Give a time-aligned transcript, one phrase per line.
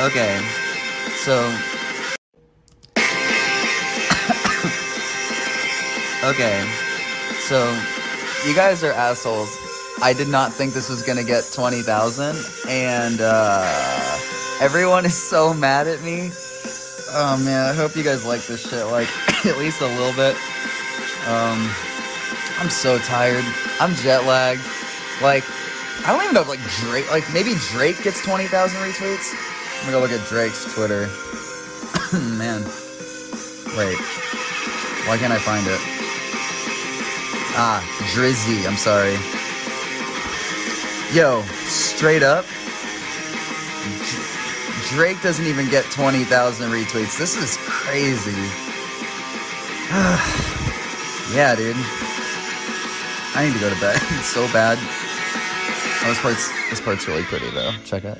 [0.00, 0.38] Okay,
[1.24, 1.34] so.
[6.22, 6.64] okay,
[7.40, 7.68] so
[8.46, 9.58] you guys are assholes.
[10.00, 12.36] I did not think this was gonna get 20,000,
[12.68, 14.18] and uh,
[14.60, 16.30] everyone is so mad at me.
[17.10, 19.08] Oh man, I hope you guys like this shit, like,
[19.46, 20.36] at least a little bit.
[21.26, 21.68] Um,
[22.60, 23.44] I'm so tired.
[23.80, 24.62] I'm jet lagged.
[25.20, 25.42] Like,
[26.06, 29.57] I don't even know if like Drake, like maybe Drake gets 20,000 retweets.
[29.80, 31.08] I'm gonna go look at Drake's Twitter.
[32.36, 32.62] Man.
[33.76, 33.96] Wait.
[35.06, 35.80] Why can't I find it?
[37.60, 37.82] Ah,
[38.14, 38.66] Drizzy.
[38.66, 39.16] I'm sorry.
[41.14, 42.44] Yo, straight up.
[43.98, 47.18] Dr- Drake doesn't even get 20,000 retweets.
[47.18, 48.30] This is crazy.
[51.34, 51.76] yeah, dude.
[53.34, 54.00] I need to go to bed.
[54.18, 54.78] It's so bad.
[54.80, 57.72] Oh, this part's this part's really pretty though.
[57.84, 58.18] Check it.